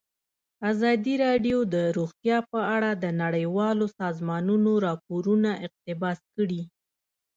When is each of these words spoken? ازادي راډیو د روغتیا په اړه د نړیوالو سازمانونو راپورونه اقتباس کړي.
ازادي 0.71 1.13
راډیو 1.25 1.57
د 1.73 1.75
روغتیا 1.97 2.37
په 2.51 2.59
اړه 2.75 2.91
د 3.03 3.05
نړیوالو 3.21 3.85
سازمانونو 3.99 4.71
راپورونه 4.85 5.49
اقتباس 5.65 6.19
کړي. 6.35 6.61